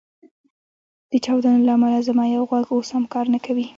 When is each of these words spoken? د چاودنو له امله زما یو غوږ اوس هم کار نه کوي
د 1.11 1.13
چاودنو 1.25 1.65
له 1.67 1.73
امله 1.77 1.99
زما 2.07 2.23
یو 2.35 2.43
غوږ 2.49 2.65
اوس 2.71 2.87
هم 2.95 3.03
کار 3.13 3.25
نه 3.33 3.39
کوي 3.45 3.65